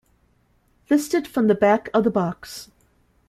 Listed 0.89 1.27
from 1.27 1.45
the 1.45 1.53
back 1.53 1.87
of 1.93 2.03
the 2.05 2.09
box. 2.09 2.71